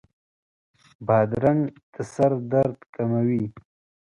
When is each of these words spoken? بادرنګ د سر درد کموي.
بادرنګ 1.05 1.61
د 1.93 1.95
سر 2.13 2.31
درد 2.51 2.79
کموي. 2.93 3.43